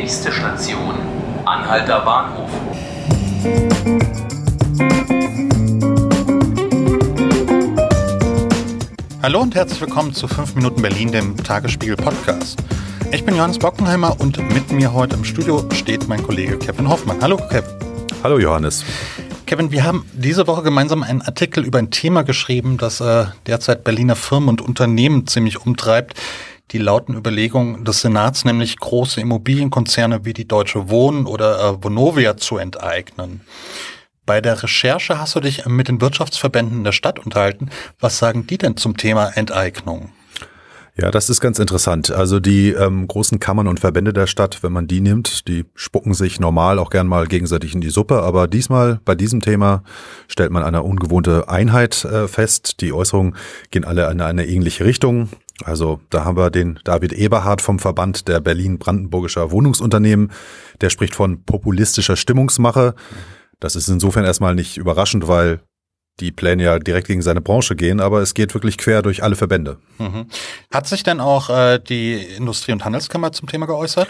[0.00, 0.94] Nächste Station,
[1.44, 2.48] Anhalter Bahnhof.
[9.22, 12.58] Hallo und herzlich willkommen zu 5 Minuten Berlin, dem Tagesspiegel Podcast.
[13.12, 17.18] Ich bin Johannes Bockenheimer und mit mir heute im Studio steht mein Kollege Kevin Hoffmann.
[17.20, 17.68] Hallo Kevin.
[18.22, 18.86] Hallo Johannes.
[19.44, 23.84] Kevin, wir haben diese Woche gemeinsam einen Artikel über ein Thema geschrieben, das äh, derzeit
[23.84, 26.14] Berliner Firmen und Unternehmen ziemlich umtreibt.
[26.72, 32.36] Die lauten Überlegungen des Senats, nämlich große Immobilienkonzerne wie die Deutsche Wohnen oder äh, Vonovia
[32.36, 33.40] zu enteignen.
[34.24, 37.70] Bei der Recherche hast du dich mit den Wirtschaftsverbänden der Stadt unterhalten.
[37.98, 40.12] Was sagen die denn zum Thema Enteignung?
[41.00, 42.10] Ja, das ist ganz interessant.
[42.10, 46.12] Also die ähm, großen Kammern und Verbände der Stadt, wenn man die nimmt, die spucken
[46.12, 48.22] sich normal auch gern mal gegenseitig in die Suppe.
[48.22, 49.82] Aber diesmal bei diesem Thema
[50.28, 52.82] stellt man eine ungewohnte Einheit äh, fest.
[52.82, 53.34] Die Äußerungen
[53.70, 55.30] gehen alle in eine ähnliche Richtung.
[55.64, 60.30] Also da haben wir den David Eberhard vom Verband der Berlin-Brandenburgischer Wohnungsunternehmen.
[60.82, 62.94] Der spricht von populistischer Stimmungsmache.
[63.58, 65.60] Das ist insofern erstmal nicht überraschend, weil
[66.20, 69.36] die Pläne ja direkt gegen seine Branche gehen, aber es geht wirklich quer durch alle
[69.36, 69.78] Verbände.
[69.98, 70.26] Mhm.
[70.72, 74.08] Hat sich denn auch äh, die Industrie- und Handelskammer zum Thema geäußert?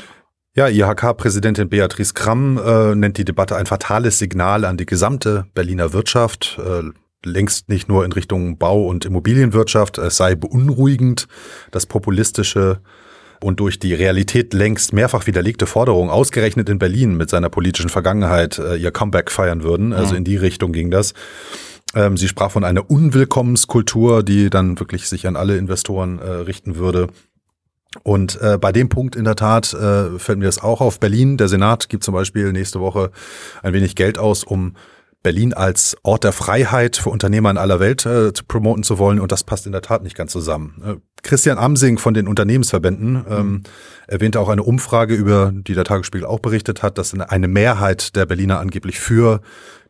[0.55, 5.93] Ja, IHK-Präsidentin Beatrice Kramm äh, nennt die Debatte ein fatales Signal an die gesamte Berliner
[5.93, 6.59] Wirtschaft.
[6.59, 6.91] Äh,
[7.25, 9.99] längst nicht nur in Richtung Bau- und Immobilienwirtschaft.
[9.99, 11.29] Es sei beunruhigend,
[11.71, 12.81] dass populistische
[13.43, 18.59] und durch die Realität längst mehrfach widerlegte Forderungen ausgerechnet in Berlin mit seiner politischen Vergangenheit
[18.59, 19.93] äh, ihr Comeback feiern würden.
[19.93, 20.19] Also mhm.
[20.19, 21.15] in die Richtung ging das.
[21.95, 26.77] Ähm, sie sprach von einer Unwillkommenskultur, die dann wirklich sich an alle Investoren äh, richten
[26.77, 27.09] würde.
[28.05, 31.01] Und äh, bei dem Punkt in der Tat äh, fällt mir das auch auf.
[31.01, 33.11] Berlin, der Senat gibt zum Beispiel nächste Woche
[33.63, 34.77] ein wenig Geld aus, um
[35.23, 39.19] Berlin als Ort der Freiheit für Unternehmer in aller Welt äh, zu promoten zu wollen.
[39.19, 41.03] Und das passt in der Tat nicht ganz zusammen.
[41.23, 43.63] Christian Amsing von den Unternehmensverbänden ähm, mhm.
[44.07, 48.27] erwähnte auch eine Umfrage, über die der Tagesspiegel auch berichtet hat, dass eine Mehrheit der
[48.27, 49.41] Berliner angeblich für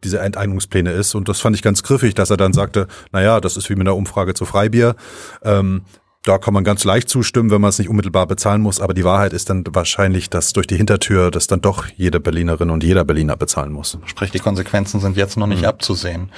[0.05, 1.15] diese Enteignungspläne ist.
[1.15, 3.75] Und das fand ich ganz griffig, dass er dann sagte, na ja, das ist wie
[3.75, 4.97] mit einer Umfrage zu Freibier.
[5.43, 5.83] Ähm,
[6.23, 8.81] da kann man ganz leicht zustimmen, wenn man es nicht unmittelbar bezahlen muss.
[8.81, 12.69] Aber die Wahrheit ist dann wahrscheinlich, dass durch die Hintertür das dann doch jede Berlinerin
[12.69, 13.99] und jeder Berliner bezahlen muss.
[14.05, 15.69] Sprich, die Konsequenzen sind jetzt noch nicht mhm.
[15.69, 16.31] abzusehen.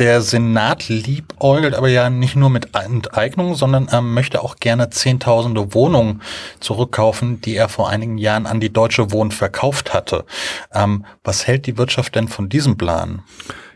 [0.00, 5.74] Der Senat liebäugelt aber ja nicht nur mit Enteignung, sondern er möchte auch gerne Zehntausende
[5.74, 6.22] Wohnungen
[6.58, 10.24] zurückkaufen, die er vor einigen Jahren an die Deutsche Wohnen verkauft hatte.
[10.72, 13.20] Ähm, was hält die Wirtschaft denn von diesem Plan?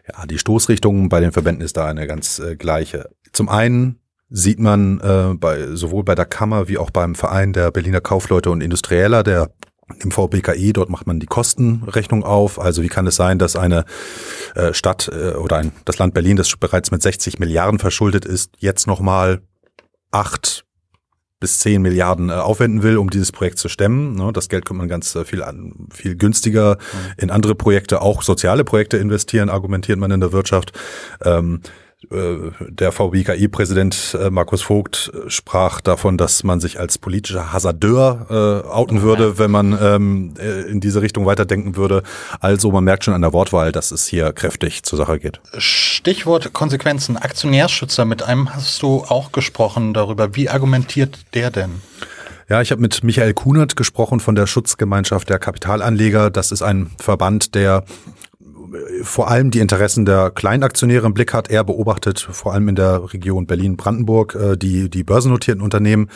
[0.09, 3.11] Ja, die Stoßrichtung bei den Verbänden ist da eine ganz äh, gleiche.
[3.33, 7.71] Zum einen sieht man äh, bei, sowohl bei der Kammer wie auch beim Verein der
[7.71, 9.51] Berliner Kaufleute und Industrieller, der
[10.01, 12.61] im VBKI, dort macht man die Kostenrechnung auf.
[12.61, 13.85] Also wie kann es sein, dass eine
[14.55, 18.53] äh, Stadt äh, oder ein, das Land Berlin, das bereits mit 60 Milliarden verschuldet ist,
[18.59, 19.41] jetzt nochmal
[20.11, 20.65] acht
[21.41, 24.15] bis zehn Milliarden äh, aufwenden will, um dieses Projekt zu stemmen.
[24.15, 25.45] Ne, das Geld könnte man ganz viel
[25.93, 26.79] viel günstiger
[27.19, 30.73] in andere Projekte, auch soziale Projekte investieren, argumentiert man in der Wirtschaft.
[32.11, 38.27] Äh, der VBKI-Präsident äh, Markus Vogt äh, sprach davon, dass man sich als politischer Hasardeur
[38.65, 40.35] äh, outen würde, wenn man ähm,
[40.69, 42.03] in diese Richtung weiterdenken würde.
[42.41, 45.41] Also man merkt schon an der Wortwahl, dass es hier kräftig zur Sache geht.
[45.59, 47.17] Stichwort Konsequenzen.
[47.17, 50.35] Aktionärschützer, mit einem hast du auch gesprochen darüber.
[50.35, 51.83] Wie argumentiert der denn?
[52.49, 56.31] Ja, ich habe mit Michael Kunert gesprochen von der Schutzgemeinschaft der Kapitalanleger.
[56.31, 57.85] Das ist ein Verband, der
[59.03, 61.51] vor allem die Interessen der Kleinaktionäre im Blick hat.
[61.51, 66.11] Er beobachtet vor allem in der Region Berlin-Brandenburg äh, die, die börsennotierten Unternehmen.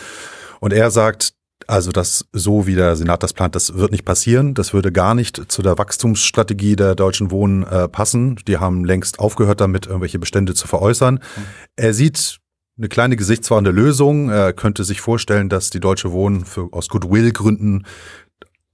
[0.61, 1.35] Und er sagt,
[1.67, 4.55] also das so wie der Senat das plant, das wird nicht passieren.
[4.55, 8.37] Das würde gar nicht zu der Wachstumsstrategie der Deutschen Wohnen äh, passen.
[8.47, 11.15] Die haben längst aufgehört damit, irgendwelche Bestände zu veräußern.
[11.15, 11.43] Mhm.
[11.77, 12.39] Er sieht
[12.79, 14.31] eine kleine gesichtswahrende Lösung.
[14.31, 17.85] Er könnte sich vorstellen, dass die Deutsche Wohnen für, aus Goodwill-Gründen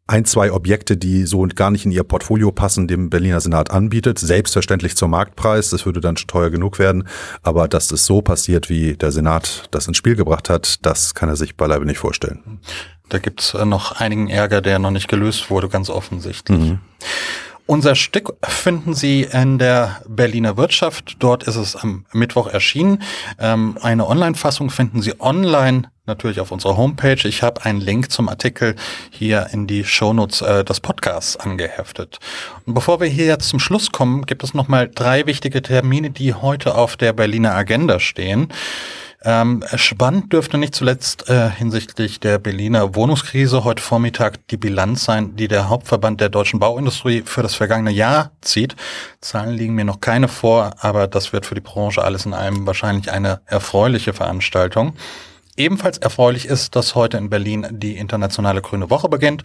[0.06, 4.18] ein, zwei Objekte, die so gar nicht in ihr Portfolio passen, dem Berliner Senat anbietet.
[4.18, 5.70] Selbstverständlich zum Marktpreis.
[5.70, 7.08] Das würde dann schon teuer genug werden.
[7.42, 11.28] Aber dass es so passiert, wie der Senat das ins Spiel gebracht hat, das kann
[11.28, 12.60] er sich beileibe nicht vorstellen.
[13.08, 16.58] Da gibt's äh, noch einigen Ärger, der noch nicht gelöst wurde, ganz offensichtlich.
[16.58, 16.78] Mhm.
[17.66, 21.16] Unser Stück finden Sie in der Berliner Wirtschaft.
[21.20, 23.02] Dort ist es am Mittwoch erschienen.
[23.38, 27.26] Ähm, eine Online-Fassung finden Sie online natürlich auf unserer Homepage.
[27.26, 28.76] Ich habe einen Link zum Artikel
[29.10, 32.18] hier in die Shownotes äh, des Podcasts angeheftet.
[32.66, 36.34] Und bevor wir hier jetzt zum Schluss kommen, gibt es nochmal drei wichtige Termine, die
[36.34, 38.48] heute auf der Berliner Agenda stehen.
[39.26, 45.34] Ähm, spannend dürfte nicht zuletzt äh, hinsichtlich der Berliner Wohnungskrise heute Vormittag die Bilanz sein,
[45.34, 48.76] die der Hauptverband der deutschen Bauindustrie für das vergangene Jahr zieht.
[49.22, 52.66] Zahlen liegen mir noch keine vor, aber das wird für die Branche alles in allem
[52.66, 54.94] wahrscheinlich eine erfreuliche Veranstaltung.
[55.56, 59.42] Ebenfalls erfreulich ist, dass heute in Berlin die internationale Grüne Woche beginnt.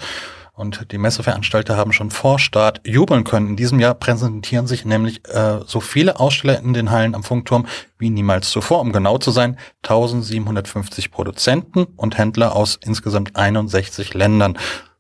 [0.60, 3.48] Und die Messeveranstalter haben schon vor Start jubeln können.
[3.48, 7.66] In diesem Jahr präsentieren sich nämlich äh, so viele Aussteller in den Hallen am Funkturm
[7.98, 8.82] wie niemals zuvor.
[8.82, 14.58] Um genau zu sein, 1750 Produzenten und Händler aus insgesamt 61 Ländern.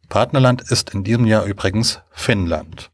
[0.09, 2.91] Partnerland ist in diesem Jahr übrigens Finnland.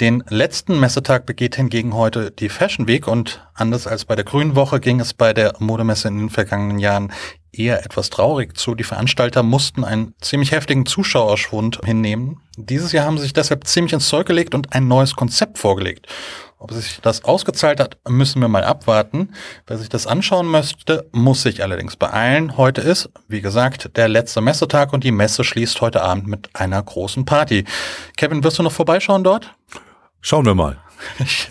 [0.00, 4.56] Den letzten Messetag begeht hingegen heute die Fashion Week und anders als bei der Grünen
[4.56, 7.12] Woche ging es bei der Modemesse in den vergangenen Jahren
[7.52, 8.74] eher etwas traurig zu.
[8.74, 12.40] Die Veranstalter mussten einen ziemlich heftigen Zuschauerschwund hinnehmen.
[12.60, 16.08] Dieses Jahr haben sie sich deshalb ziemlich ins Zeug gelegt und ein neues Konzept vorgelegt.
[16.58, 19.28] Ob sich das ausgezahlt hat, müssen wir mal abwarten.
[19.68, 22.56] Wer sich das anschauen möchte, muss sich allerdings beeilen.
[22.56, 26.82] Heute ist, wie gesagt, der letzte Messetag und die Messe schließt heute Abend mit einer
[26.82, 27.64] großen Party.
[28.16, 29.54] Kevin, wirst du noch vorbeischauen dort?
[30.20, 30.78] Schauen wir mal.
[31.20, 31.46] Ich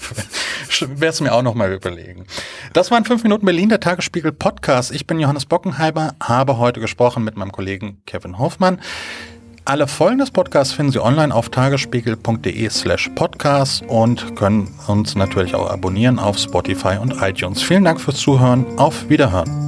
[0.82, 2.28] werde es mir auch noch mal überlegen.
[2.74, 4.92] Das waren 5 Minuten Berlin, der Tagesspiegel Podcast.
[4.92, 8.82] Ich bin Johannes Bockenheimer, habe heute gesprochen mit meinem Kollegen Kevin Hoffmann.
[9.68, 15.56] Alle Folgen des Podcasts finden Sie online auf tagesspiegel.de slash podcast und können uns natürlich
[15.56, 17.62] auch abonnieren auf Spotify und iTunes.
[17.62, 18.66] Vielen Dank fürs Zuhören.
[18.78, 19.67] Auf Wiederhören.